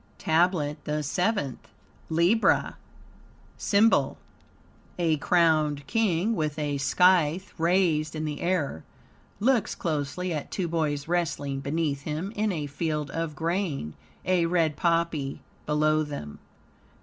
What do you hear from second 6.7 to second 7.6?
scythe